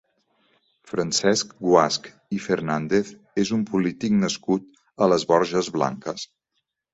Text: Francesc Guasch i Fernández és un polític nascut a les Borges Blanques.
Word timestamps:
Francesc 0.91 1.51
Guasch 1.65 2.09
i 2.37 2.41
Fernández 2.45 3.11
és 3.43 3.53
un 3.59 3.67
polític 3.69 4.17
nascut 4.23 4.67
a 5.05 5.11
les 5.13 5.27
Borges 5.35 5.71
Blanques. 5.79 6.27